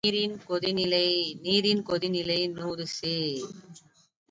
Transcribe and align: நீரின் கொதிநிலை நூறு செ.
நீரின் 0.03 1.83
கொதிநிலை 1.83 2.39
நூறு 2.47 2.85
செ. 2.87 3.15